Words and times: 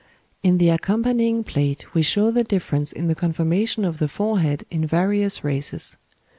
In 0.41 0.57
the 0.57 0.69
accompanying 0.69 1.43
plate 1.43 1.93
we 1.93 2.01
show 2.01 2.31
the 2.31 2.43
difference 2.43 2.91
in 2.91 3.07
the 3.07 3.13
conformation 3.13 3.85
of 3.85 3.99
the 3.99 4.07
forehead 4.07 4.65
in 4.71 4.83
various 4.83 5.43
races. 5.43 5.95